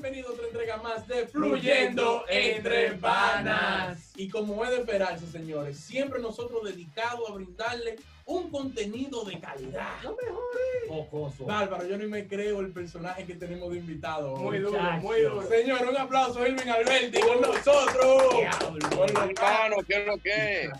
[0.00, 4.12] bienvenido a otra entrega más de Fluyendo Entre Panas.
[4.16, 10.02] Y como es de esperarse, señores, siempre nosotros dedicados a brindarle un contenido de calidad.
[10.02, 10.40] Lo mejor
[10.88, 11.44] Jocoso.
[11.44, 14.36] Bárbaro, yo ni me creo el personaje que tenemos de invitado.
[14.36, 15.46] Muy duro, muy duro.
[15.46, 18.38] Señor, un aplauso a Irving Alberti con nosotros.
[18.38, 19.04] Diablo.
[19.04, 20.70] hermano, ¿qué es lo que es?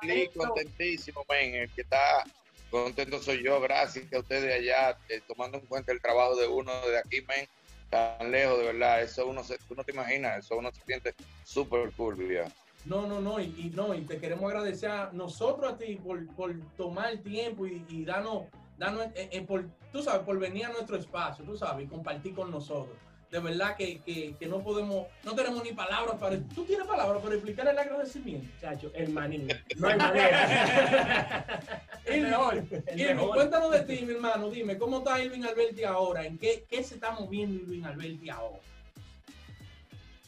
[0.00, 1.54] Feliz, contentísimo, men.
[1.54, 2.24] El que está
[2.70, 6.72] contento soy yo, gracias a ustedes allá, eh, tomando en cuenta el trabajo de uno
[6.86, 7.48] de aquí, men,
[7.90, 9.02] tan lejos, de verdad.
[9.02, 12.44] Eso uno se, tú no te imaginas, eso uno se siente súper cool, ya.
[12.84, 16.54] No, no, no, y, no, y te queremos agradecer a nosotros a ti por, por
[16.76, 18.44] tomar el tiempo y, y darnos,
[18.78, 22.34] darnos eh, eh, por, tú sabes, por venir a nuestro espacio, tú sabes, y compartir
[22.34, 22.96] con nosotros
[23.30, 26.38] de verdad que, que, que, no podemos, no tenemos ni palabras para.
[26.54, 28.48] ¿Tú tienes palabras para explicar el agradecimiento?
[28.60, 29.46] Chacho, el maní.
[29.76, 31.60] No hay manera.
[32.06, 32.64] el mejor.
[32.96, 34.48] Irving, cuéntanos de ti, mi hermano.
[34.48, 36.24] Dime, ¿cómo está Irving Alberti ahora?
[36.24, 38.62] ¿En qué, qué se está moviendo Irving Alberti ahora?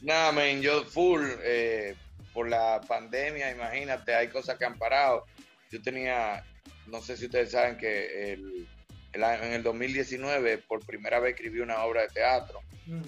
[0.03, 1.23] Nada, men, yo full.
[1.43, 1.95] Eh,
[2.35, 5.25] por la pandemia, imagínate, hay cosas que han parado.
[5.71, 6.45] Yo tenía,
[6.87, 8.69] no sé si ustedes saben que el,
[9.15, 12.61] el, en el 2019 por primera vez escribí una obra de teatro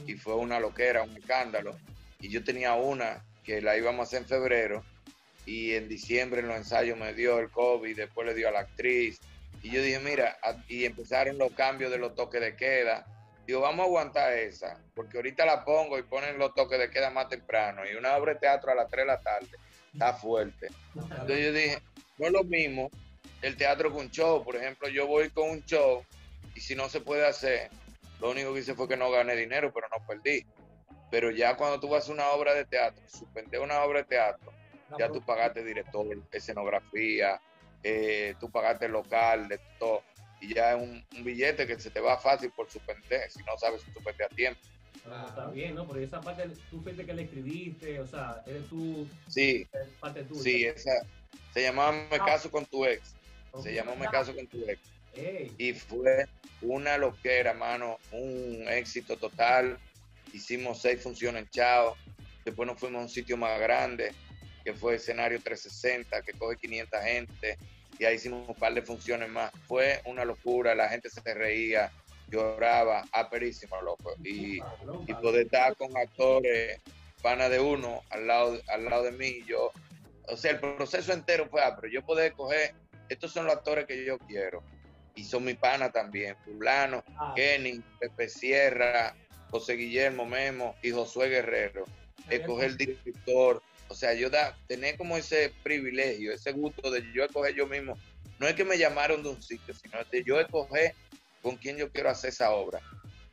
[0.07, 1.77] y fue una loquera, un escándalo.
[2.21, 4.85] Y yo tenía una que la íbamos a hacer en febrero
[5.45, 8.61] y en diciembre en los ensayos me dio el COVID, después le dio a la
[8.61, 9.21] actriz.
[9.63, 10.39] Y yo dije, mira,
[10.69, 13.07] y empezaron los cambios de los toques de queda.
[13.47, 17.11] Digo, vamos a aguantar esa, porque ahorita la pongo y ponen los toques de queda
[17.11, 17.83] más temprano.
[17.89, 19.49] Y una obra de teatro a las 3 de la tarde
[19.93, 20.69] está fuerte.
[20.95, 21.83] Entonces yo dije,
[22.19, 22.91] no es lo mismo
[23.43, 24.45] el teatro con un show.
[24.45, 26.05] Por ejemplo, yo voy con un show
[26.55, 27.71] y si no se puede hacer,
[28.23, 30.47] lo único que hice fue que no gané dinero, pero no perdí.
[31.11, 34.53] Pero ya cuando tú vas a una obra de teatro, suspender una obra de teatro,
[34.97, 37.41] ya tú pagaste director, escenografía,
[37.83, 40.05] eh, tú pagaste local, de todo.
[40.41, 43.83] Y ya es un, billete que se te va fácil por suspender, si no sabes
[43.83, 44.61] suspender a tiempo.
[45.05, 45.85] Ah, está bien, ¿no?
[45.85, 49.09] Porque esa parte tú fuiste que le escribiste, o sea, eres tú.
[49.27, 49.67] Sí.
[49.99, 50.43] Parte tuya.
[50.43, 50.93] Sí, esa.
[51.53, 52.25] Se llamaba Me ah.
[52.25, 53.17] caso con tu ex.
[53.61, 54.81] Se llamó Me caso con tu ex.
[55.59, 56.27] Y fue
[56.63, 59.79] una loquera, mano, un éxito total.
[60.33, 61.97] Hicimos seis funciones en Chao.
[62.45, 64.13] Después nos fuimos a un sitio más grande,
[64.65, 67.59] que fue escenario 360, que coge 500 gente.
[67.99, 69.53] Y ahí hicimos un par de funciones más.
[69.67, 71.93] Fue una locura, la gente se reía,
[72.29, 74.15] lloraba, aperísimo, loco.
[74.25, 76.81] Y, y poder estar con actores,
[77.21, 79.73] pana de uno, al lado, al lado de mí, yo.
[80.29, 82.75] O sea, el proceso entero fue, pero yo poder coger,
[83.09, 84.63] estos son los actores que yo quiero
[85.15, 87.33] y son mi pana también, Fulano, ah.
[87.37, 89.15] Kenny, Pepe Sierra,
[89.51, 91.85] José Guillermo Memo y Josué Guerrero.
[92.31, 97.25] Escoger el director, o sea, yo da, tener como ese privilegio, ese gusto de yo
[97.25, 97.99] escoger yo mismo.
[98.39, 100.95] No es que me llamaron de un sitio, sino de yo escoger
[101.43, 102.81] con quién yo quiero hacer esa obra.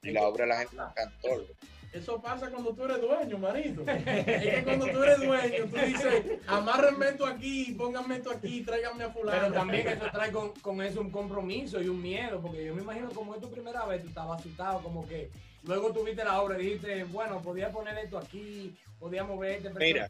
[0.02, 1.46] Y la obra la gente me encantó.
[1.92, 3.84] Eso pasa cuando tú eres dueño, marito.
[3.88, 9.06] es que cuando tú eres dueño, tú dices, amárrenme esto aquí, pónganme esto aquí, tráiganme
[9.06, 9.40] a fulano.
[9.42, 12.84] Pero también eso trae con, con, eso un compromiso y un miedo, porque yo me
[12.84, 15.32] imagino como es tu primera vez, tú estabas asustado, como que
[15.64, 19.72] luego tuviste la obra y dijiste, bueno, podía poner esto aquí, podía moverte.
[19.72, 20.10] Pero mira,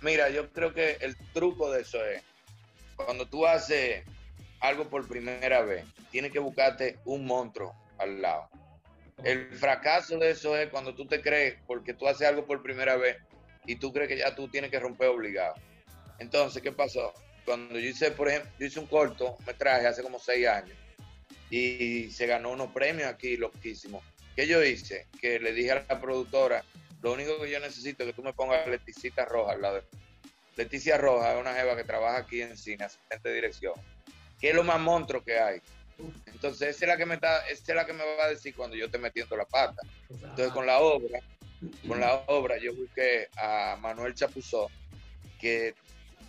[0.00, 2.22] mira, yo creo que el truco de eso es,
[2.96, 4.04] cuando tú haces
[4.60, 8.48] algo por primera vez, tienes que buscarte un monstruo al lado
[9.24, 12.96] el fracaso de eso es cuando tú te crees, porque tú haces algo por primera
[12.96, 13.16] vez
[13.66, 15.54] y tú crees que ya tú tienes que romper obligado.
[16.18, 17.12] Entonces, ¿qué pasó?
[17.44, 20.76] Cuando yo hice, por ejemplo, yo hice un corto metraje hace como seis años
[21.50, 24.02] y se ganó unos premios aquí loquísimos.
[24.34, 25.06] ¿Qué yo hice?
[25.20, 26.64] Que le dije a la productora,
[27.02, 29.82] lo único que yo necesito es que tú me pongas Leticita Roja al lado
[30.56, 33.74] Leticia Roja es una jeva que trabaja aquí en cine, asistente de dirección.
[34.38, 35.60] ¿Qué es lo más monstruo que hay?
[36.26, 38.76] Entonces, esa es la que me está, es la que me va a decir cuando
[38.76, 39.82] yo esté metiendo la pata.
[40.10, 41.20] Entonces, con la obra,
[41.86, 44.70] con la obra, yo busqué a Manuel Chapuzó,
[45.40, 45.74] que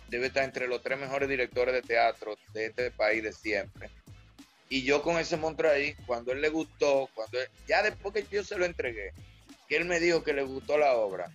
[0.08, 3.90] debe estar entre los tres mejores directores de teatro de este país de siempre.
[4.68, 8.44] Y yo con ese monstruo ahí, cuando él le gustó, cuando ya después que yo
[8.44, 9.12] se lo entregué,
[9.68, 11.30] que él me dijo que le gustó la obra,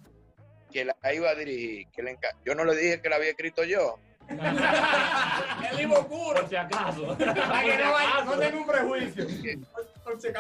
[0.72, 3.64] que la iba a dirigir, que le yo no le dije que la había escrito
[3.64, 4.00] yo,
[4.30, 6.42] el libro puro.
[6.42, 7.18] Por si acaso.
[7.18, 9.28] Para que no, no tenga un prejuicio.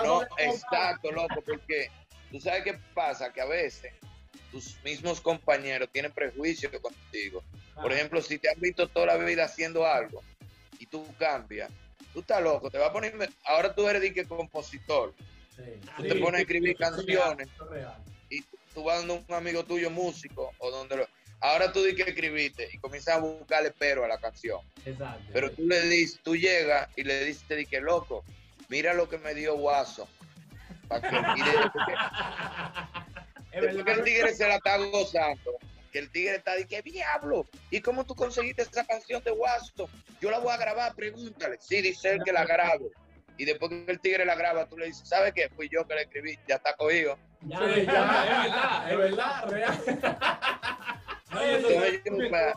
[0.03, 1.89] no, exacto, loco, porque
[2.31, 3.93] tú sabes qué pasa, que a veces
[4.51, 7.43] tus mismos compañeros tienen prejuicios contigo.
[7.75, 7.95] Por ah.
[7.95, 10.21] ejemplo, si te has visto toda la vida haciendo algo
[10.79, 11.69] y tú cambias,
[12.13, 13.13] tú estás loco, te va a poner,
[13.45, 15.13] ahora tú eres que compositor,
[15.97, 17.47] tú te pones a escribir canciones
[18.29, 18.41] y
[18.73, 21.07] tú vas dando un amigo tuyo músico o donde lo,
[21.41, 24.59] Ahora tú di que escribiste y comienzas a buscarle pero a la canción.
[24.85, 25.23] Exacto.
[25.33, 28.23] Pero tú le dices, tú llegas y le dices, di que loco,
[28.67, 30.07] mira lo que me dio Guaso.
[30.87, 31.51] para que el tigre,
[33.51, 33.97] Es después que verdad.
[33.99, 35.57] el tigre se la está gozando,
[35.91, 39.89] que el tigre está de qué diablo, ¿y cómo tú conseguiste esa canción de Guasto?
[40.21, 41.57] Yo la voy a grabar, pregúntale.
[41.59, 42.89] Sí, dice él que la grabe.
[43.37, 45.49] Y después que el tigre la graba, tú le dices, ¿sabes qué?
[45.49, 47.17] Fui yo que la escribí, ya está cogido.
[47.41, 49.83] Ya, Sí, ya, ya, es verdad, real.
[51.31, 52.53] No, yo, para-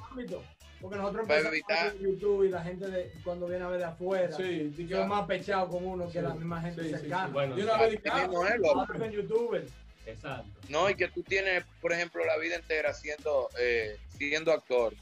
[0.80, 3.78] Porque nosotros para empezamos evitar- en YouTube y la gente de, cuando viene a ver
[3.78, 6.88] de afuera, Sí, sí, son más pechados con uno que Sí, la misma gente sí,
[6.88, 7.00] sí, sí.
[7.02, 7.26] cercana.
[7.28, 8.80] Bueno, es, loco.
[8.80, 9.70] Ahora son youtubers.
[10.06, 10.48] exacto.
[10.68, 14.94] No, y que tú tienes, por ejemplo, la vida entera siendo, eh, siendo actor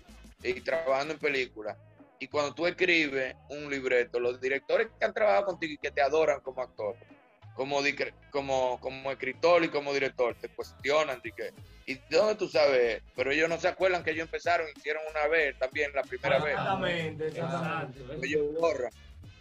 [0.42, 1.76] y trabajando en películas.
[2.18, 6.02] Y cuando tú escribes un libreto, los directores que han trabajado contigo y que te
[6.02, 6.94] adoran como actor,
[7.60, 7.82] como,
[8.30, 11.50] como, como escritor y como director, te cuestionan de que,
[11.84, 13.02] ¿y de dónde tú sabes?
[13.14, 16.54] Pero ellos no se acuerdan que ellos empezaron, hicieron una vez también, la primera vez.
[16.54, 18.26] Exactamente, exactamente.
[18.26, 18.90] Ellos borran.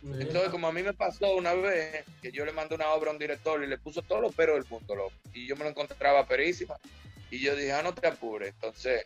[0.04, 3.14] Entonces, como a mí me pasó una vez que yo le mandé una obra a
[3.14, 5.70] un director y le puso todos los peros del mundo, loco, y yo me lo
[5.70, 6.76] encontraba perísima.
[7.32, 8.50] Y yo dije, ah, no te apures.
[8.50, 9.06] Entonces,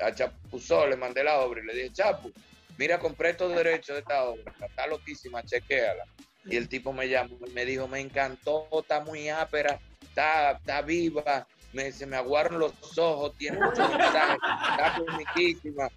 [0.00, 2.30] a Chapuzó le mandé la obra y le dije, Chapu,
[2.76, 6.04] mira, compré estos derechos de esta obra, está loquísima, chequéala.
[6.46, 10.82] Y el tipo me llamó y me dijo, me encantó, está muy ápera, está, está
[10.82, 15.88] viva, me, se me aguaron los ojos, tiene mucho mensaje, está comiquísima.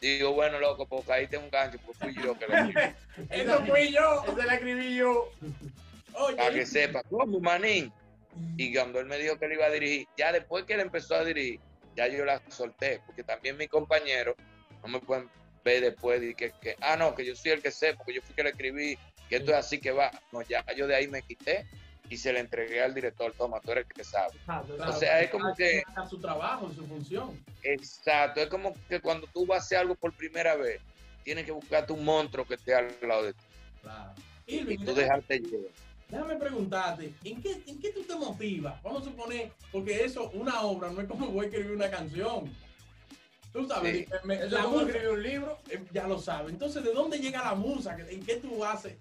[0.00, 2.94] Digo, bueno, loco, pues ahí tengo un gancho, pues fui yo que le dije.
[3.30, 4.24] Eso fui yo.
[4.24, 5.30] Esa la escribí yo.
[6.12, 7.92] para que Oye, sepa, ¿cómo, manín?
[8.56, 11.16] Y cuando él me dijo que le iba a dirigir, ya después que él empezó
[11.16, 11.60] a dirigir,
[11.96, 14.36] ya yo la solté, porque también mis compañeros
[14.82, 15.28] no me pueden
[15.64, 18.22] ver después de que, que, ah, no, que yo soy el que sé, porque yo
[18.22, 18.98] fui que le escribí,
[19.30, 20.10] que esto es así que va.
[20.32, 21.64] No, ya yo de ahí me quité
[22.10, 24.34] y se le entregué al director, toma, tú eres el que sabe.
[24.36, 27.38] Exacto, O sea, es como que, haga su trabajo, su función.
[27.62, 30.80] exacto, es como que cuando tú vas a hacer algo por primera vez,
[31.22, 33.40] tienes que buscarte un monstruo que esté al lado de ti
[33.82, 34.12] Claro.
[34.46, 35.70] y tú déjame, dejarte llevar.
[36.08, 38.82] déjame preguntarte, ¿en qué, ¿en qué tú te motivas?
[38.82, 42.52] Vamos a suponer, porque eso, una obra, no es como voy a escribir una canción.
[43.52, 44.06] Tú sabes, Sí.
[44.24, 45.58] me- me- la música, escribir un libro.
[45.70, 46.52] eh, ya lo sabes.
[46.52, 47.96] Entonces, ¿de dónde llega la musa?
[48.08, 48.96] ¿En qué tú haces?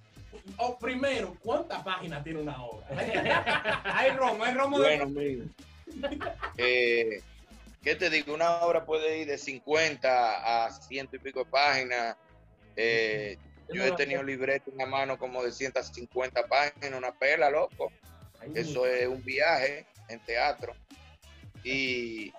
[0.58, 2.88] O primero, ¿cuántas páginas tiene una obra?
[3.84, 4.86] Hay romo, hay romo de.
[4.86, 5.46] Bueno, amigo.
[6.58, 7.22] Eh,
[7.82, 8.34] ¿Qué te digo?
[8.34, 12.16] Una obra puede ir de 50 a ciento y pico de páginas.
[12.76, 13.38] Eh,
[13.74, 17.92] yo he tenido libreto en la mano como de 150 páginas, una pela, loco.
[18.54, 20.74] Eso es un viaje en teatro.
[21.64, 22.34] Y,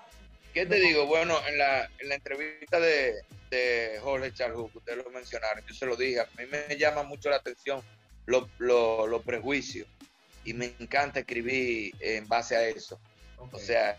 [0.52, 1.06] ¿qué te digo?
[1.06, 3.14] Bueno, en la, en la entrevista de,
[3.50, 7.02] de Jorge Charhu, que ustedes lo mencionaron, yo se lo dije, a mí me llama
[7.02, 7.82] mucho la atención
[8.26, 9.86] los los- los prejuicios
[10.44, 12.98] y me encanta escribir en base a eso.
[13.52, 13.96] O sea,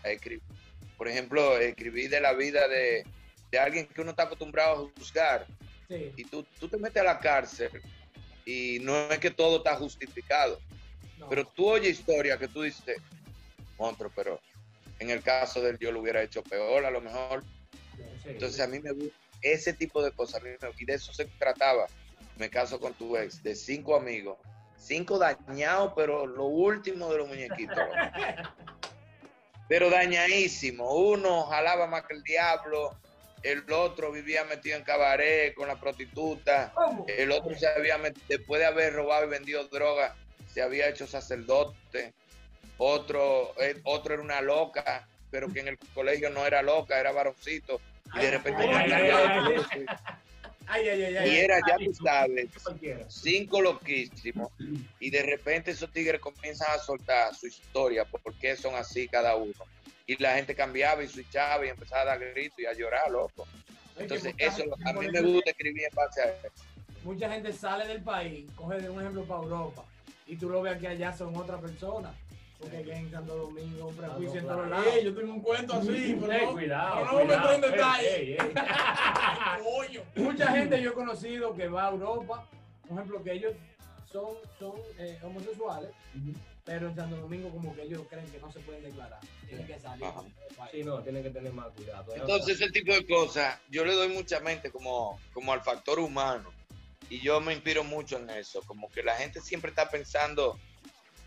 [0.96, 3.04] por ejemplo, escribir de la vida de,
[3.50, 5.46] de alguien que uno está acostumbrado a juzgar
[5.88, 6.10] Sí.
[6.16, 7.70] y tú, tú te metes a la cárcel
[8.46, 10.58] y no es que todo está justificado,
[11.18, 11.28] no.
[11.28, 12.96] pero tú oyes historia que tú dices,
[13.78, 14.40] monstruo, pero
[15.02, 17.44] en el caso del yo lo hubiera hecho peor a lo mejor.
[18.24, 20.40] Entonces a mí me gusta ese tipo de cosas,
[20.78, 21.86] y de eso se trataba.
[22.36, 24.38] Me caso con tu ex, de cinco amigos,
[24.78, 27.76] cinco dañados, pero lo último de los muñequitos.
[29.68, 30.94] pero dañadísimo.
[30.94, 32.96] Uno jalaba más que el diablo,
[33.42, 36.72] el otro vivía metido en cabaret con la prostituta,
[37.08, 40.14] el otro se había met- después de haber robado y vendido droga,
[40.52, 42.12] se había hecho sacerdote.
[42.84, 47.12] Otro, eh, otro era una loca, pero que en el colegio no era loca, era
[47.12, 47.80] varoncito.
[48.12, 48.64] Y de repente
[50.66, 52.50] ay, ay, ay, y era, ya tú sabes,
[53.08, 54.50] cinco loquísimos.
[54.98, 59.36] Y de repente esos tigres comienzan a soltar su historia, por qué son así cada
[59.36, 59.64] uno.
[60.08, 63.46] Y la gente cambiaba y switchaba y empezaba a dar gritos y a llorar, loco.
[63.96, 66.64] Entonces, eso a mí me gusta escribir en base a eso.
[67.04, 69.84] Mucha gente sale del país, coge de un ejemplo para Europa,
[70.26, 72.12] y tú lo ves que allá son otra persona.
[72.62, 74.86] Porque aquí en Santo Domingo, un prejuicio en todos lados.
[75.02, 76.94] Yo tengo un cuento así, pero no, cuidado.
[76.94, 77.48] pero no me cuidado.
[77.48, 78.16] meto en detalle.
[78.16, 78.54] Ey, ey, ey.
[79.64, 80.02] Coño.
[80.16, 82.46] Mucha gente yo he conocido que va a Europa,
[82.88, 83.54] por ejemplo, que ellos
[84.10, 85.90] son, son eh, homosexuales,
[86.64, 89.20] pero en Santo Domingo como que ellos creen que no se pueden declarar.
[89.46, 90.22] Tienen que salir Ajá.
[90.70, 92.14] Sí, no, tiene que tener más cuidado.
[92.14, 96.50] Entonces, ese tipo de cosas, yo le doy mucha mente como, como al factor humano.
[97.10, 98.62] Y yo me inspiro mucho en eso.
[98.62, 100.58] Como que la gente siempre está pensando.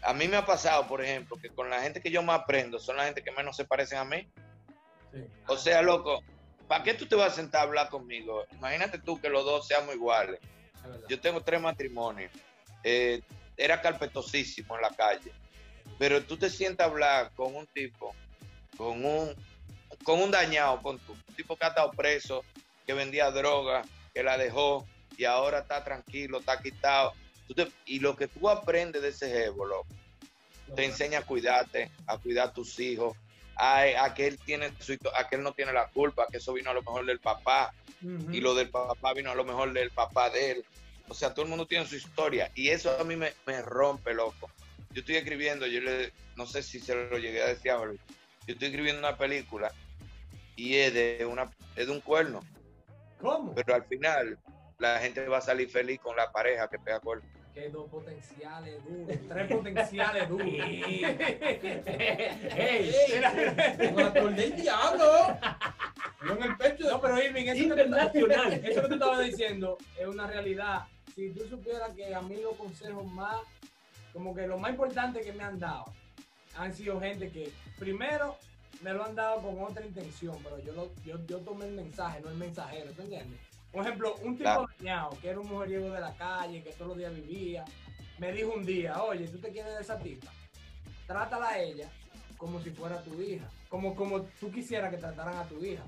[0.06, 2.80] A mí me ha pasado, por ejemplo, que con la gente que yo más aprendo
[2.80, 4.28] son la gente que menos se parecen a mí.
[5.12, 5.26] Sí.
[5.48, 6.22] O sea, loco,
[6.68, 8.46] ¿para qué tú te vas a sentar a hablar conmigo?
[8.52, 10.40] Imagínate tú que los dos seamos iguales.
[11.10, 12.32] Yo tengo tres matrimonios.
[12.84, 13.22] Eh,
[13.58, 15.32] era carpetosísimo en la calle.
[15.98, 18.14] Pero tú te sientas a hablar con un tipo,
[18.78, 19.34] con un,
[20.04, 22.44] con un dañado, con tu, un tipo que ha estado preso,
[22.86, 23.84] que vendía droga,
[24.14, 24.86] que la dejó
[25.18, 27.14] y ahora está tranquilo, está quitado.
[27.54, 29.88] Te- y lo que tú aprendes de ese jevo, loco,
[30.76, 33.16] te enseña a cuidarte, a cuidar a tus hijos,
[33.56, 36.54] a, a que él tiene su, a que él no tiene la culpa, que eso
[36.54, 37.74] vino a lo mejor del papá
[38.32, 40.66] y lo del papá vino a lo mejor del papá de él.
[41.08, 44.14] O sea, todo el mundo tiene su historia y eso a mí me, me rompe,
[44.14, 44.50] loco.
[44.92, 47.80] Yo estoy escribiendo, yo le, no sé si se lo llegué a decir a
[48.48, 49.72] yo estoy escribiendo una película
[50.56, 52.42] y es de, una, es de un cuerno,
[53.20, 53.54] ¿Cómo?
[53.56, 54.38] pero al final
[54.78, 57.26] la gente va a salir feliz con la pareja que pega cuerno.
[57.56, 60.46] Que dos potenciales duros, tres potenciales duros.
[60.50, 61.06] Ey,
[62.58, 62.92] ¡Ey!
[63.94, 65.38] ¡Con actor del diablo!
[66.26, 66.90] Yo en el pecho de...
[66.90, 68.54] No, pero Irving, eso que, Internacional.
[68.66, 70.84] eso que tú estabas diciendo es una realidad.
[71.16, 73.38] Si tú supieras que a mí los consejos más,
[74.12, 75.86] como que lo más importante que me han dado,
[76.58, 78.36] han sido gente que primero
[78.82, 82.20] me lo han dado con otra intención, pero yo, lo, yo, yo tomé el mensaje,
[82.20, 83.40] no el mensajero, ¿tú entiendes?
[83.76, 84.68] Por ejemplo, un tipo Claro.
[84.80, 87.66] dañado, que era un mujeriego de la calle, que todos los días vivía,
[88.20, 90.32] me dijo un día, oye, ¿tú te quieres de esa tipa?
[91.06, 91.90] Trátala a ella
[92.38, 95.84] como si fuera tu hija, como, como tú quisieras que trataran a tu hija.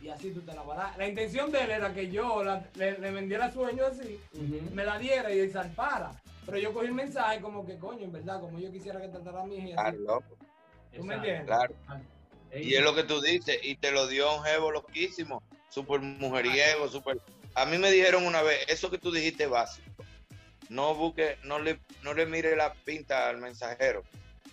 [0.00, 0.98] Y así tú te la vas a dar.
[0.98, 4.20] La intención de él era que yo la- le, le vendiera sueño así,
[4.72, 6.12] me la diera y salpara.
[6.46, 9.42] Pero yo cogí el mensaje como que, coño, en verdad, como yo quisiera que tratara
[9.42, 9.74] a mi hija.
[9.82, 10.36] Claro, loco,
[10.94, 11.46] ¿Tú me entiendes?
[11.46, 11.74] claro.
[12.52, 15.42] Ey, Y es lo que tú dices, y te lo dio un jevo loquísimo,
[15.74, 17.20] súper mujeriego, súper...
[17.56, 20.04] A mí me dijeron una vez, eso que tú dijiste es básico.
[20.68, 24.04] No busque, no le, no le mire la pinta al mensajero.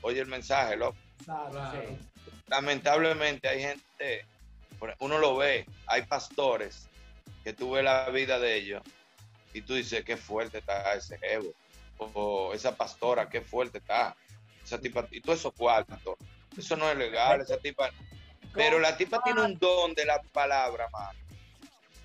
[0.02, 0.98] Oye el mensaje, loco.
[1.24, 1.72] Claro.
[1.72, 1.98] sí.
[2.48, 4.26] Lamentablemente hay gente,
[5.00, 6.88] uno lo ve, hay pastores
[7.44, 8.82] que tú ves la vida de ellos
[9.54, 11.54] y tú dices, qué fuerte está ese jevo.
[11.98, 14.16] O esa pastora, qué fuerte está.
[14.64, 16.18] Esa tipa, y todo eso cuarto.
[16.58, 17.92] Eso no es legal, esa tipa...
[18.54, 21.20] Pero la tipa tiene un don de la palabra, mano.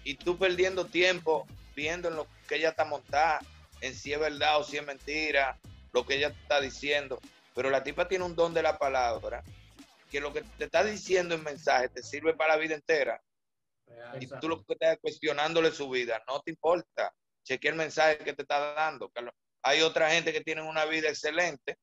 [0.05, 3.41] Y tú perdiendo tiempo viendo en lo que ella está montada,
[3.81, 5.59] en si es verdad o si es mentira,
[5.93, 7.21] lo que ella está diciendo.
[7.55, 9.43] Pero la tipa tiene un don de la palabra,
[10.11, 13.21] que lo que te está diciendo en mensaje te sirve para la vida entera.
[13.87, 14.23] Real.
[14.23, 17.13] Y tú lo que estás cuestionándole su vida, no te importa.
[17.45, 19.11] Chequea el mensaje que te está dando.
[19.63, 21.79] Hay otra gente que tiene una vida excelente,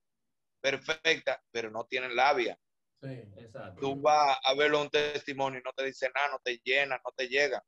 [0.62, 2.58] perfecta, pero no tienen labia.
[3.04, 3.22] Sí.
[3.38, 3.80] Exacto.
[3.82, 7.12] Tú vas a verlo un testimonio y no te dice nada, no te llena, no
[7.16, 7.64] te llega.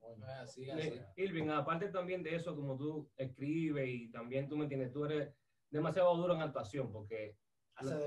[0.00, 1.22] Bueno, así, Eh, así.
[1.22, 5.30] Irving, aparte también de eso, como tú escribes y también tú me entiendes, tú eres
[5.70, 7.36] demasiado duro en actuación porque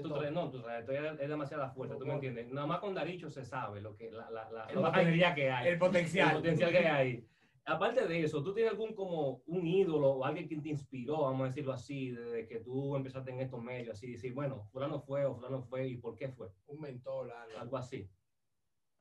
[0.02, 2.48] tu, tra- no, tu trayectoria es demasiada fuerte, tú me entiendes.
[2.48, 5.36] Nada más con Daricho se sabe lo que la, la, la, El la poten- bacanería
[5.36, 6.30] que hay, El potencial.
[6.30, 7.28] el potencial que hay ahí.
[7.70, 11.42] Aparte de eso, ¿tú tienes algún como un ídolo o alguien que te inspiró, vamos
[11.42, 15.26] a decirlo así, desde que tú empezaste en estos medios, así, decir, bueno, fulano fue
[15.26, 16.48] o fulano fue y por qué fue?
[16.68, 17.60] Un mentor, algo.
[17.60, 18.10] Algo así.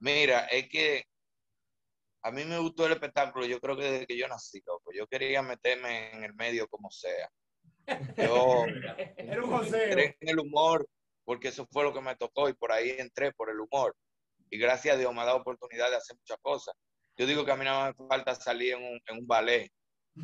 [0.01, 1.05] Mira, es que
[2.23, 4.91] a mí me gustó el espectáculo, yo creo que desde que yo nací, loco.
[4.93, 7.31] Yo quería meterme en el medio como sea.
[8.17, 8.65] Yo
[9.17, 10.89] Era un entré en el humor
[11.25, 13.95] porque eso fue lo que me tocó y por ahí entré por el humor.
[14.51, 16.75] Y gracias a Dios me ha dado oportunidad de hacer muchas cosas.
[17.17, 19.71] Yo digo que a mí nada más me falta salir en un, ballet.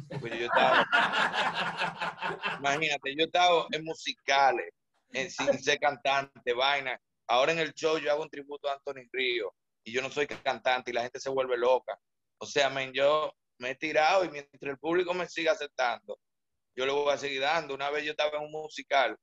[0.09, 0.87] Porque yo estaba,
[2.59, 4.71] imagínate, yo estaba en musicales,
[5.11, 6.99] en, sin ser cantante, vaina.
[7.29, 10.27] Ahora en el show yo hago un tributo a Anthony Río y yo no soy
[10.27, 11.99] cantante y la gente se vuelve loca.
[12.39, 16.19] O sea, yo me he tirado y mientras el público me siga aceptando,
[16.75, 17.75] yo le voy a seguir dando.
[17.75, 19.17] Una vez yo estaba en un musical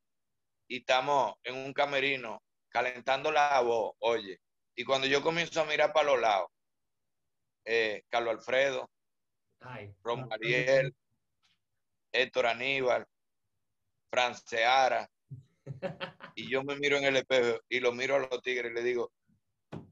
[0.68, 4.40] y estamos en un camerino calentando la voz, oye,
[4.76, 6.48] y cuando yo comienzo a mirar para los lados,
[7.72, 8.90] eh, Carlos Alfredo,
[9.60, 10.96] Ay, Ron Mariel,
[12.12, 13.06] Héctor Aníbal,
[14.10, 15.08] Franceara,
[16.34, 18.82] y yo me miro en el espejo y lo miro a los tigres y le
[18.82, 19.12] digo,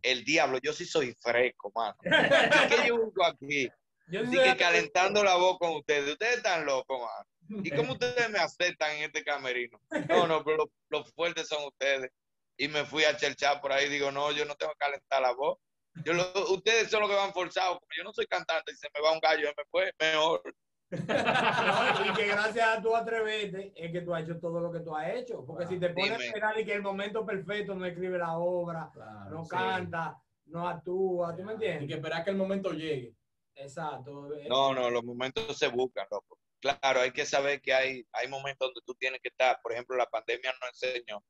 [0.02, 1.96] el diablo, yo sí soy fresco, mano.
[2.04, 3.70] ¿Y qué yo busco aquí?
[4.10, 6.14] Yo Así que calentando la voz con ustedes.
[6.14, 7.62] Ustedes están locos, mano.
[7.62, 9.82] ¿Y cómo ustedes me aceptan en este camerino?
[10.08, 12.10] No, no, pero los los fuertes son ustedes.
[12.56, 13.90] Y me fui a cherchar por ahí.
[13.90, 15.60] Digo, no, yo no tengo que calentar la voz.
[16.06, 17.80] Yo lo- ustedes son los que van forzados.
[17.80, 20.42] Como yo no soy cantante y se me va un gallo, me fue mejor.
[20.90, 24.80] No, y que gracias a tu atreverte es que tú has hecho todo lo que
[24.80, 25.46] tú has hecho.
[25.46, 28.90] Porque si te pones a esperar y que el momento perfecto no escribe la obra,
[28.94, 29.50] Claro, no sí.
[29.50, 31.98] canta, no actúa, ¿tú me Hay que entiendes?
[31.98, 33.14] esperar que el momento llegue.
[33.56, 34.30] Exacto.
[34.48, 36.38] No, no, los momentos se buscan, loco.
[36.60, 39.60] Claro, hay que saber que hay, hay momentos donde tú tienes que estar.
[39.62, 41.24] Por ejemplo, la pandemia nos enseñó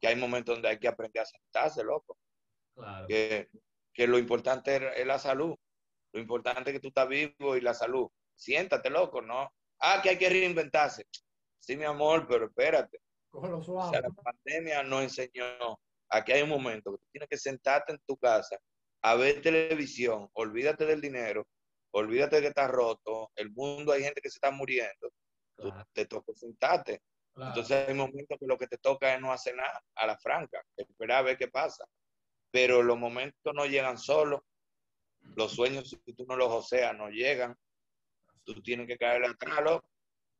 [0.00, 2.18] que hay momentos donde hay que aprender a sentarse, loco.
[2.74, 3.06] claro.
[3.06, 3.48] que,
[3.94, 5.54] que lo importante es, es la salud.
[6.12, 8.08] Lo importante es que tú estás vivo y la salud.
[8.36, 9.52] Siéntate, loco, ¿no?
[9.80, 11.06] Ah, que hay que reinventarse.
[11.58, 12.98] Sí, mi amor, pero espérate.
[13.30, 13.90] Cógelo O suave.
[13.90, 15.78] sea, la pandemia nos enseñó
[16.10, 18.58] a que hay un momento que tú tienes que sentarte en tu casa
[19.02, 21.46] a ver televisión, olvídate del dinero,
[21.92, 25.10] olvídate de que estás roto, el mundo hay gente que se está muriendo,
[25.56, 25.86] claro.
[25.92, 27.02] te toca sentarte
[27.34, 27.50] Claro.
[27.50, 30.62] Entonces hay momentos que lo que te toca es no hacer nada, a la franca,
[30.76, 31.84] esperar a ver qué pasa.
[32.54, 34.40] Pero los momentos no llegan solos,
[35.34, 37.56] los sueños, si tú no los oseas, no llegan.
[38.44, 39.80] Tú tienes que caerle atrás.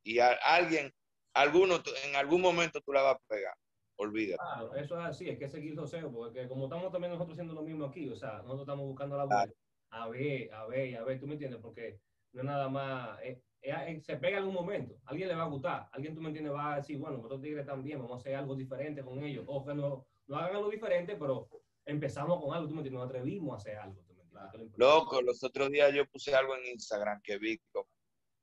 [0.01, 0.93] Y a alguien,
[1.33, 3.53] alguno, en algún momento tú la vas a pegar.
[3.97, 4.37] Olvídate.
[4.37, 7.63] Claro, eso es así, hay que seguir deseo, porque como estamos también nosotros haciendo lo
[7.63, 9.53] mismo aquí, o sea, nosotros estamos buscando la vuelta,
[9.89, 11.99] a ver, a ver, a ver, tú me entiendes, porque
[12.31, 15.35] no es nada más, eh, eh, eh, se pega en un momento, a alguien le
[15.35, 18.13] va a gustar, alguien tú me entiendes va a decir, bueno, estos tigres también, vamos
[18.13, 21.47] a hacer algo diferente con ellos, o que no, no hagan algo diferente, pero
[21.85, 24.71] empezamos con algo, tú me entiendes, nos atrevimos a hacer algo, tú me entiendes.
[24.77, 24.87] lo.
[24.87, 27.87] Loco, los otros días yo puse algo en Instagram que vi, como-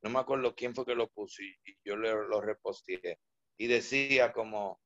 [0.03, 3.19] no me acuerdo quién fue que lo puso y, yo le, lo reposteé.
[3.57, 4.81] Y decía como,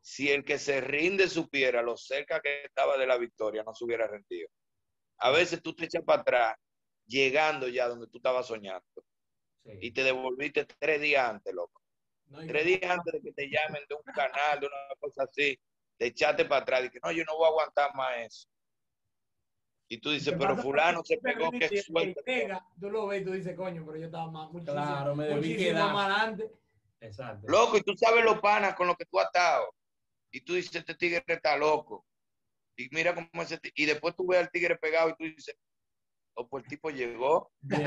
[0.00, 3.84] si el que se rinde supiera lo cerca que estaba de la victoria, no se
[3.84, 4.48] hubiera rendido.
[5.18, 6.56] A veces tú te echas para atrás,
[7.06, 8.84] llegando ya donde tú estabas soñando,
[9.64, 9.70] Sí.
[9.80, 11.80] y te devolviste tres días antes, loco.
[12.26, 15.58] No, Tres días antes de que te llamen de un canal, de una cosa así,
[16.04, 18.48] te echaste para atrás y que no, yo no voy a aguantar más eso.
[19.88, 21.50] Y tú dices, ¿Qué pero fulano se pegó,
[21.82, 22.22] suerte.
[22.24, 25.24] pega, Tú lo ves y tú dices, coño, pero yo estaba más, muchísimo, Claro, me
[25.24, 25.92] debí muchísimo quedar.
[25.94, 26.50] más adelante.
[27.00, 27.46] Exacto.
[27.48, 29.74] Loco, y tú sabes los panas con los que tú has estado.
[30.30, 32.04] Y tú dices, este tigre está loco.
[32.76, 33.74] Y mira cómo ese tigre.
[33.76, 35.56] Y después tú ves al tigre pegado y tú dices,
[36.34, 37.50] oh, pues el tipo llegó.
[37.62, 37.78] No,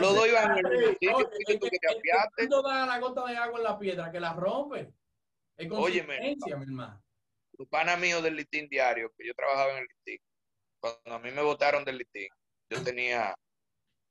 [0.00, 1.98] los, dos iban en el mismo Oye, sitio, oye, y tú que te el- el-
[1.98, 2.42] apiaste.
[2.44, 4.92] el que da la gota de agua en la piedra que la rompe.
[5.60, 6.16] Es Óyeme.
[6.16, 7.02] consistencia, mi hermano.
[7.58, 10.18] Los panas míos del listín diario, que yo trabajaba en el listín.
[10.80, 12.28] Cuando a mí me votaron del listín,
[12.70, 13.34] yo tenía,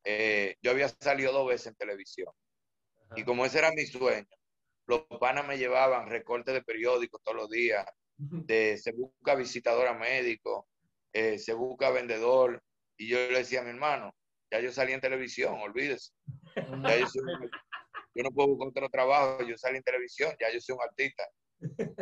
[0.03, 2.32] eh, yo había salido dos veces en televisión.
[3.10, 3.15] Ajá.
[3.20, 4.27] Y como ese era mi sueño,
[4.86, 7.86] los panas me llevaban recortes de periódicos todos los días,
[8.18, 10.68] de se busca visitadora médico,
[11.13, 12.62] eh, se busca vendedor,
[12.98, 14.13] y yo le decía a mi hermano,
[14.51, 16.12] ya yo salí en televisión, olvídese,
[16.56, 17.51] ya yo, soy un-
[18.15, 21.27] yo no puedo buscar otro trabajo, yo salí en televisión, ya yo soy un artista.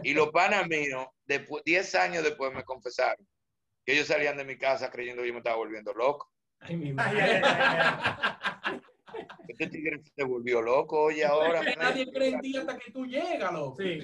[0.04, 3.28] Y los panas míos, después, 10 años después me confesaron
[3.86, 6.32] que ellos salían de mi casa creyendo que yo me estaba volviendo loco.
[6.60, 7.42] Ay, mi madre.
[9.48, 11.62] Este tigre se volvió loco, oye, ahora.
[11.62, 13.78] Es que nadie cree en ti hasta que tú llegas, loco.
[13.82, 14.00] Sí.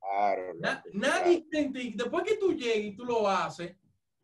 [0.00, 1.92] Claro, Na- nadie cree en ti.
[1.96, 3.76] Después que tú llegues y tú lo haces,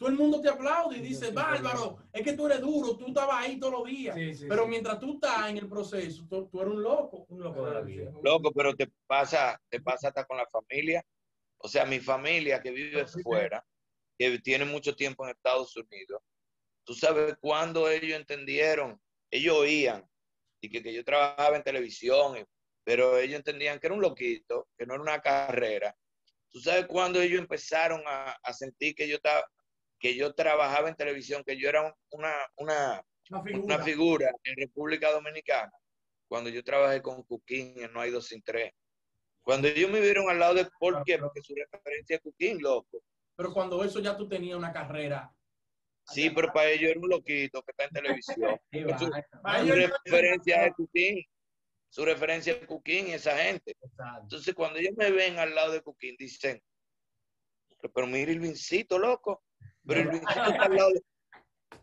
[0.02, 3.06] todo el mundo te aplaude y dice, sí, bárbaro, es que tú eres duro, tú
[3.06, 4.16] estabas ahí todos los días.
[4.16, 4.68] Sí, sí, Pero sí.
[4.70, 7.24] mientras tú estás en el proceso, tú, tú eres un loco.
[7.28, 8.10] Un loco de la vida.
[8.20, 11.04] Loco, pero te pasa, te pasa hasta con la familia.
[11.58, 13.64] O sea, mi familia que vive fuera,
[14.18, 16.20] que tiene mucho tiempo en Estados Unidos,
[16.84, 20.04] tú sabes cuándo ellos entendieron, ellos oían,
[20.60, 22.44] y que, que yo trabajaba en televisión, y-
[22.84, 25.94] pero ellos entendían que era un loquito, que no era una carrera.
[26.50, 29.44] Tú sabes cuándo ellos empezaron a, a sentir que yo estaba,
[30.02, 33.64] que yo trabajaba en televisión, que yo era un- una, una, Una figura.
[33.76, 35.70] una figura en República Dominicana,
[36.28, 38.72] cuando yo trabajé con Cuquín en No hay dos sin tres.
[39.42, 41.18] Cuando ellos me vieron al lado de, ¿por qué?
[41.18, 43.00] Porque su referencia es Cuquín, loco.
[43.36, 45.32] Pero cuando eso ya tú tenías una carrera.
[46.04, 48.58] Sí, pero para ellos era un loquito que está en televisión.
[48.98, 49.12] Su-
[50.04, 51.24] referencia es Cuquín.
[51.90, 53.76] Su referencia es Cuquín y esa gente.
[53.80, 54.22] Exacto.
[54.22, 56.60] Entonces, cuando ellos me ven al lado de Cuquín, dicen,
[57.94, 59.42] pero mira el Vincito, loco.
[59.86, 61.02] Pero el Vincito está al lado de...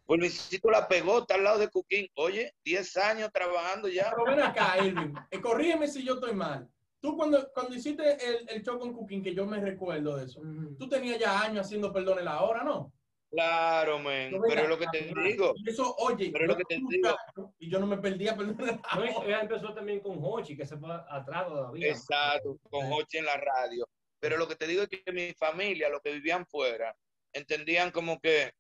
[0.06, 2.08] Pues el Vincito la pegó, está al lado de Cuquín.
[2.16, 4.12] Oye, 10 años trabajando ya.
[4.12, 5.14] Pero ven acá, Elvin.
[5.30, 6.68] eh, corrígeme si yo estoy mal.
[7.02, 10.42] Tú cuando, cuando hiciste el, el show con Cooking, que yo me recuerdo de eso,
[10.78, 12.92] tú tenías ya años haciendo perdones la hora, ¿no?
[13.32, 14.32] Claro, men.
[14.32, 15.54] No, Pero es lo que te digo.
[15.56, 17.16] Y eso, oye, Pero es yo lo que te digo.
[17.60, 20.78] Y yo no me perdía perdones la No, ella empezó también con Hochi, que se
[20.78, 21.90] fue atrás todavía.
[21.90, 23.88] Exacto, con Hochi en la radio.
[24.20, 26.94] Pero lo que te digo es que mi familia, los que vivían fuera,
[27.34, 28.52] entendían como que,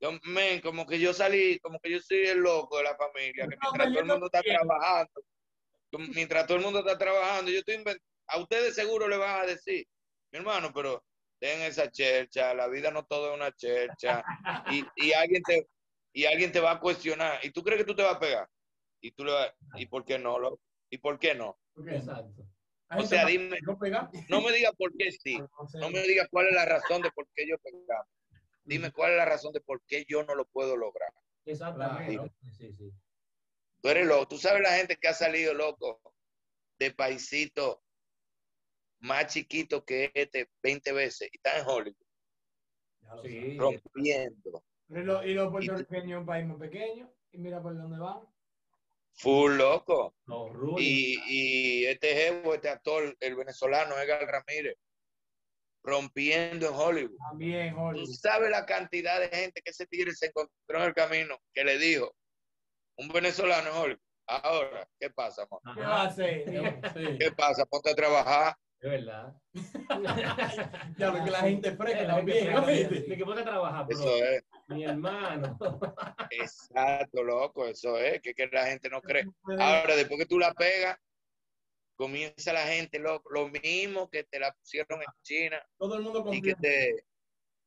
[0.00, 3.46] yo, men, como que yo salí, como que yo soy el loco de la familia,
[3.46, 5.24] que mientras todo el mundo está trabajando,
[6.14, 9.46] mientras todo el mundo está trabajando, yo estoy inventando, a ustedes seguro le van a
[9.46, 9.86] decir,
[10.32, 11.04] mi hermano, pero
[11.38, 14.24] ten esa chercha, la vida no todo es una chercha,
[14.70, 15.68] y, y alguien te,
[16.12, 18.48] y alguien te va a cuestionar, y tú crees que tú te vas a pegar,
[19.00, 20.38] y tú le vas, ¿y por qué no?
[20.38, 20.60] loco?
[20.90, 21.58] ¿Y por qué no?
[21.86, 22.44] Exacto.
[22.98, 23.58] O sea, más dime,
[24.28, 25.78] no me digas por qué sí, No sé.
[25.78, 28.06] no me digas cuál es la razón de por qué yo pegamos.
[28.64, 31.12] Dime cuál es la razón de por qué yo no lo puedo lograr.
[31.44, 32.12] Exactamente.
[32.14, 32.32] Claro.
[32.56, 32.92] Sí, sí.
[33.80, 34.28] Tú eres loco.
[34.28, 36.00] Tú sabes la gente que ha salido loco
[36.78, 37.82] de paisito
[39.00, 41.96] más chiquito que este 20 veces y está en Hollywood
[43.24, 43.56] Sí.
[43.58, 44.64] rompiendo.
[44.88, 47.12] Y los y los puertorriqueños es un país muy pequeño.
[47.32, 48.20] Y mira por dónde van.
[49.14, 50.14] Full loco.
[50.78, 54.76] Y, y este jevo, este actor, el venezolano Edgar Ramírez,
[55.84, 57.16] rompiendo en Hollywood.
[57.30, 58.14] También, Tú Hollywood.
[58.14, 61.78] sabes la cantidad de gente que ese tigre se encontró en el camino que le
[61.78, 62.14] dijo,
[62.98, 65.60] un venezolano en Hollywood, Ahora, ¿qué pasa, amor?
[66.44, 67.18] ¿Qué.
[67.18, 67.66] ¿Qué pasa?
[67.66, 68.54] Ponte a trabajar.
[68.82, 69.32] Es verdad.
[70.98, 73.04] Ya lo que la gente fresca La gente también.
[73.18, 74.42] que ponte a trabajar, pero Eso es.
[74.68, 75.56] mi hermano.
[76.30, 77.66] Exacto, loco.
[77.66, 78.20] Eso es.
[78.20, 79.24] Que, que la gente no cree.
[79.58, 80.98] Ahora, después que tú la pegas,
[81.96, 86.24] comienza la gente, loco, lo mismo que te la pusieron en China Todo el mundo
[86.32, 87.04] y que te,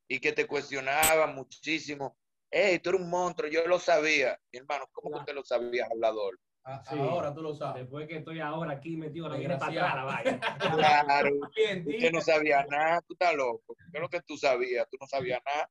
[0.09, 2.17] y que te cuestionaban muchísimo.
[2.51, 4.37] Hey, tú eres un monstruo, yo lo sabía.
[4.51, 5.21] Mi hermano, ¿cómo que Claro.
[5.21, 6.37] usted lo sabía, hablador?
[6.65, 6.97] A- Sí.
[6.99, 7.83] Ahora tú lo sabes.
[7.83, 10.39] Después que estoy ahora aquí metido, la viene para atrás la vaina.
[10.59, 12.11] Claro, Bien, tío.
[12.11, 13.75] no sabía nada, tú estás loco.
[13.91, 14.87] ¿Qué es lo que tú sabías?
[14.89, 15.69] Tú no sabías nada.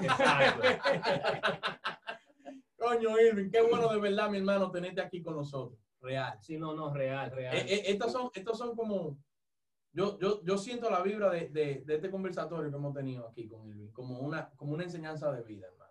[0.00, 0.62] Exacto.
[2.78, 5.78] Coño, Irving, qué bueno de verdad, mi hermano, tenerte aquí con nosotros.
[6.00, 6.38] Real.
[6.42, 7.56] Sí, no, no, real, real.
[7.56, 9.18] Eh, eh, estos, son, estos son como.
[9.92, 13.48] Yo, yo, yo siento la vibra de, de, de este conversatorio que hemos tenido aquí
[13.48, 15.85] con Irving, como una, como una enseñanza de vida, hermano.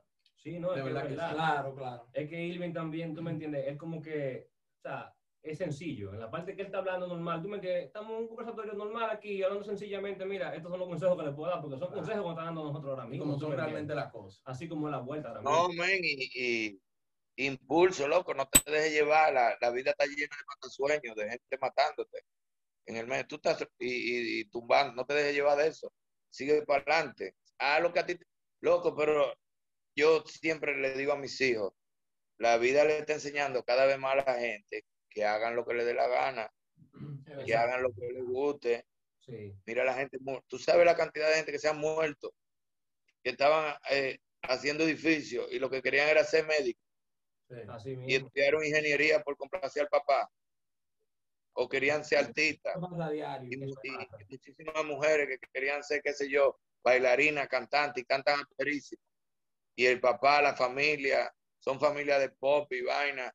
[0.45, 1.34] Sí, no, de es que es verdad que verdad.
[1.34, 2.08] Claro, claro.
[2.13, 6.13] Es que Irving también, tú me entiendes, es como que, o sea, es sencillo.
[6.13, 8.73] En la parte que él está hablando normal, tú me entiendes, estamos en un conversatorio
[8.73, 11.91] normal aquí, hablando sencillamente, mira, estos son los consejos que le puedo dar, porque son
[11.91, 13.25] consejos que están dando nosotros ahora Y mismo.
[13.25, 14.41] como ¿tú son me realmente las cosas.
[14.45, 16.29] Así como es la vuelta ahora No, men, y,
[17.38, 19.34] y impulso, loco, no te dejes llevar.
[19.34, 22.19] La, la vida está llena de matasueños, de gente matándote.
[22.86, 25.93] En el medio, tú estás y, y- y tumbando, no te dejes llevar de eso.
[26.29, 27.36] Sigue para adelante.
[27.58, 28.25] Haz lo que a ti, te-
[28.62, 29.34] loco, pero
[29.95, 31.73] yo siempre le digo a mis hijos,
[32.38, 35.73] la vida le está enseñando cada vez más a la gente que hagan lo que
[35.73, 36.51] les dé la gana,
[37.45, 38.86] que hagan lo que les guste.
[39.19, 42.34] Sí, Mira la gente, tú sabes la cantidad de gente que se ha muerto,
[43.23, 46.84] que estaban eh, haciendo edificios y lo que querían era ser médicos
[47.47, 47.55] Sí.
[47.69, 48.27] así y mismo.
[48.27, 50.29] estudiaron ingeniería por complacer al papá
[51.53, 53.49] o querían ser artistas a diario.
[53.51, 59.01] y, muchísimas mujeres que querían ser, qué sé yo, bailarinas, cantantes y cantan aperísimo.
[59.75, 63.31] Y el papá, la familia, son familias de pop y vaina.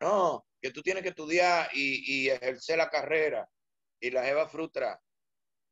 [0.00, 3.48] No, que tú tienes que estudiar y, y ejercer la carrera
[4.00, 5.00] y la jeva frustra.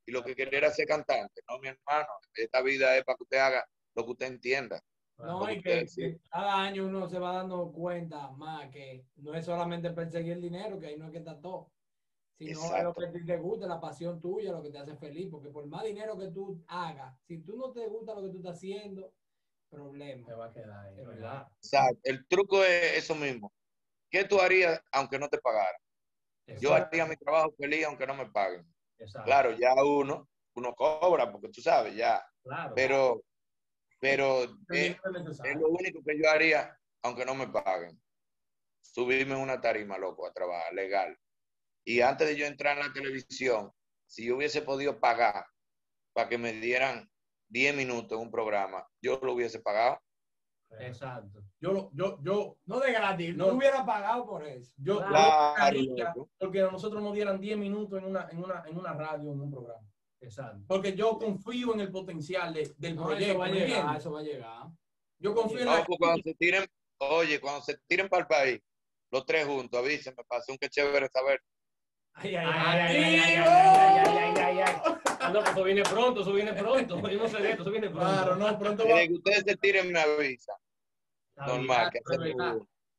[0.07, 1.43] Y lo que quería era ser cantante.
[1.49, 4.83] No, mi hermano, esta vida es para que usted haga lo que usted entienda.
[5.19, 9.45] No, y que, que cada año uno se va dando cuenta más que no es
[9.45, 11.73] solamente perseguir el dinero, que ahí no es que está todo,
[12.39, 15.67] sino lo que te gusta, la pasión tuya, lo que te hace feliz, porque por
[15.67, 19.13] más dinero que tú hagas, si tú no te gusta lo que tú estás haciendo,
[19.71, 20.35] Te problema.
[20.35, 21.99] va a quedar ahí.
[22.05, 23.53] El truco es eso mismo.
[24.11, 25.81] ¿Qué tú harías aunque no te pagaran?
[26.61, 28.67] Yo haría mi trabajo feliz aunque no me paguen.
[28.99, 29.27] Exacto.
[29.27, 32.25] Claro, ya uno, uno cobra, porque tú sabes, ya.
[32.43, 32.75] Claro.
[32.75, 33.23] Pero,
[34.01, 34.97] pero es
[35.45, 38.01] es lo único que yo haría aunque no me paguen.
[38.81, 41.17] Subirme una tarima, loco, a trabajar, legal.
[41.85, 43.71] Y antes de yo entrar en la televisión,
[44.07, 45.45] si yo hubiese podido pagar
[46.15, 47.09] para que me dieran
[47.49, 50.01] 10 minutos en un programa, yo lo hubiese pagado.
[50.81, 51.41] Exacto.
[51.61, 53.47] Yo, lo- yo, yo, No de gratis, No.
[53.47, 54.75] no hubiera pagado por eso.
[54.77, 55.77] yo, Claro.
[55.97, 59.33] yo porque a nosotros nos dieran 10 minutos en una, en una, en una radio,
[59.33, 59.81] en un programa.
[60.21, 60.61] Exacto.
[60.67, 63.31] Porque yo confío en el potencial de- del No, proyecto.
[63.31, 64.67] eso va a ¿me llegar, eso va a llegar.
[65.19, 66.67] Yo confío en No, la pues cuando se tiren,
[66.99, 68.61] oye, cuando se tiren para el país,
[69.11, 71.41] los tres juntos, avísenme, pase un que chévere saber.
[72.15, 74.93] Ay, ay, Ay, ay, ay, ay, ay, ay, ay, ay, ay,
[75.33, 77.09] No, pues eso viene pronto, eso viene pronto.
[77.09, 78.07] Yo no sé de esto, eso viene pronto.
[78.07, 78.95] Claro, no, pronto va.
[78.95, 79.87] Desde que ustedes se tiren.
[79.97, 80.37] Está bien.
[81.37, 82.01] Normal, que.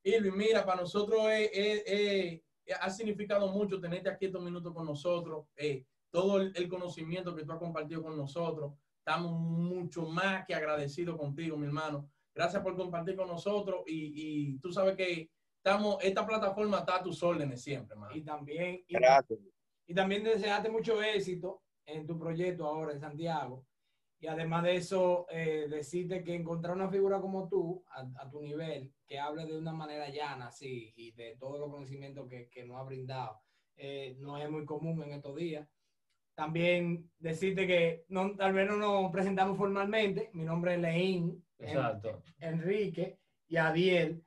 [0.04, 2.42] Irving, mira, para nosotros es-
[2.80, 5.46] ha significado mucho tenerte aquí estos minutos con nosotros.
[5.56, 8.74] eh, todo el, el conocimiento que tú has compartido con nosotros.
[8.98, 12.10] Estamos mucho más que agradecidos contigo, mi hermano.
[12.34, 17.04] Gracias por compartir con nosotros y, y tú sabes que estamos, esta plataforma está a
[17.04, 18.16] tus órdenes siempre, hermano.
[18.16, 19.40] Y también, y, Gracias.
[19.86, 21.62] y también desearte mucho éxito
[21.94, 23.66] en tu proyecto ahora en Santiago.
[24.22, 28.42] Y además de eso, eh, decirte que encontrar una figura como tú, a, a tu
[28.42, 32.66] nivel, que hable de una manera llana, así, y de todos los conocimientos que, que
[32.66, 33.40] nos ha brindado,
[33.78, 35.68] eh, no es muy común en estos días.
[36.36, 40.30] También decirte que no, tal vez no nos presentamos formalmente.
[40.34, 42.22] Mi nombre es Leín Exacto.
[42.40, 44.24] Enrique y Adiel.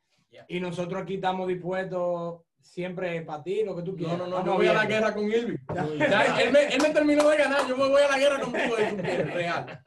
[0.48, 4.18] Y nosotros aquí estamos dispuestos siempre para ti, lo que tú No, quieras.
[4.18, 5.56] no, no, yo Vamos voy a la guerra con Irving.
[5.74, 8.52] Ya, él, me, él me terminó de ganar, yo me voy a la guerra tu
[8.52, 9.82] quieres, real.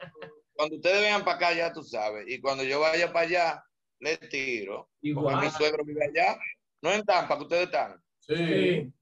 [0.53, 2.25] Cuando ustedes vengan para acá, ya tú sabes.
[2.27, 3.63] Y cuando yo vaya para allá,
[3.99, 4.89] le tiro.
[5.01, 5.41] Porque Igual.
[5.45, 6.37] mi suegro vive allá.
[6.81, 8.01] No en Tampa, que ustedes están.
[8.19, 8.93] Sí.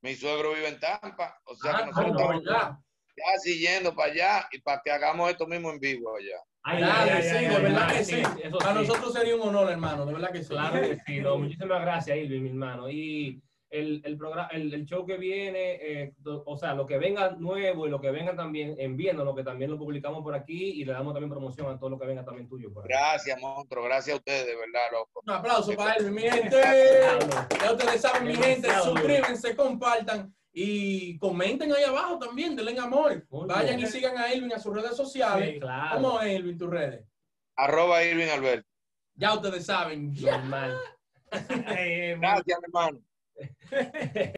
[0.00, 1.38] Mi suegro vive en Tampa.
[1.44, 2.70] O sea Ah, que nosotros no, estamos ¿verdad?
[3.16, 6.38] ya siguiendo para allá y para que hagamos esto mismo en vivo allá.
[6.68, 8.22] Ay, Dale, ay, sí, ay, de verdad que sí.
[8.42, 8.88] eso Para sí.
[8.88, 10.48] nosotros sería un honor, hermano, de verdad que sí.
[10.48, 12.90] Claro que sí, no, muchísimas gracias, Irving, mi hermano.
[12.90, 17.36] Y el, el, programa, el, el show que viene, eh, o sea, lo que venga
[17.38, 20.84] nuevo y lo que venga también, enviando lo que también lo publicamos por aquí y
[20.84, 22.88] le damos también promoción a todo lo que venga también tuyo por.
[22.88, 23.84] Gracias, monstruo.
[23.84, 25.20] Gracias a ustedes, de verdad, loco.
[25.24, 26.60] Un aplauso para él, mi gente.
[27.62, 33.26] Ya ustedes saben, mi gente, suscríbanse, compartan y comenten ahí abajo también, denle amor.
[33.28, 33.86] Muy Vayan bien.
[33.86, 35.50] y sigan a Elvin a sus redes sociales.
[35.52, 37.04] Sí, Claro, ¿Cómo es Elvin tus redes?
[37.56, 38.66] Arroba Irving Alberto.
[39.16, 40.14] Ya ustedes saben.
[40.14, 40.78] Normal.
[41.78, 43.00] Eh, Gracias, hermano.